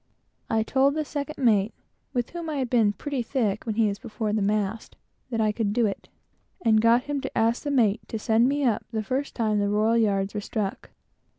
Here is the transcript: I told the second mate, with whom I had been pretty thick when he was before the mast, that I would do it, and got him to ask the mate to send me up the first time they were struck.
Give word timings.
I 0.49 0.63
told 0.63 0.95
the 0.95 1.05
second 1.05 1.37
mate, 1.37 1.75
with 2.11 2.31
whom 2.31 2.49
I 2.49 2.55
had 2.55 2.71
been 2.71 2.91
pretty 2.91 3.21
thick 3.21 3.67
when 3.67 3.75
he 3.75 3.87
was 3.87 3.99
before 3.99 4.33
the 4.33 4.41
mast, 4.41 4.95
that 5.29 5.39
I 5.39 5.53
would 5.55 5.73
do 5.73 5.85
it, 5.85 6.09
and 6.63 6.81
got 6.81 7.03
him 7.03 7.21
to 7.21 7.37
ask 7.37 7.61
the 7.61 7.69
mate 7.69 8.01
to 8.07 8.17
send 8.17 8.49
me 8.49 8.63
up 8.63 8.83
the 8.91 9.03
first 9.03 9.35
time 9.35 9.59
they 9.59 9.67
were 9.67 10.27
struck. 10.39 10.89